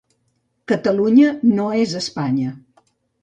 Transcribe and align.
Catalunya 0.71 1.29
no 1.59 1.67
és 1.81 1.93
Espanya 2.01 2.57